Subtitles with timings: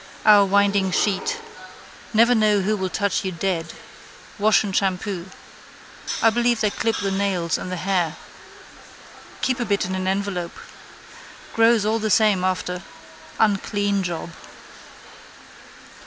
[0.25, 1.37] Our windingsheet.
[2.11, 3.71] Never know who will touch you dead.
[4.39, 5.27] Wash and shampoo.
[6.23, 8.15] I believe they clip the nails and the hair.
[9.41, 10.55] Keep a bit in an envelope.
[11.53, 12.81] Grows all the same after.
[13.39, 14.31] Unclean job.